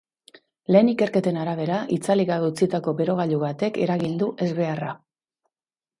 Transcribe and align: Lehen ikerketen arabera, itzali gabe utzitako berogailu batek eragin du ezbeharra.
Lehen 0.75 0.87
ikerketen 0.93 1.37
arabera, 1.41 1.77
itzali 1.97 2.25
gabe 2.31 2.49
utzitako 2.53 2.95
berogailu 3.03 3.43
batek 3.47 3.81
eragin 3.87 4.19
du 4.23 4.31
ezbeharra. 4.47 4.93